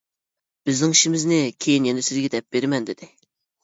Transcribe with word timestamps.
بىزنىڭ 0.69 0.95
ئىشىمىزنى 0.95 1.39
كېيىن 1.67 1.89
يەنە 1.93 2.09
سىزگە 2.11 2.35
دەپ 2.39 2.53
بېرىمەن، 2.55 2.93
-دېدى. 2.93 3.17